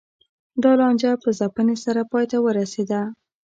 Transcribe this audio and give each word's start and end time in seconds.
دا 0.63 0.71
لانجه 0.79 1.11
په 1.23 1.29
ځپنې 1.39 1.75
سره 1.85 2.01
پای 2.11 2.25
ته 2.31 2.37
ورسېده 2.45 3.01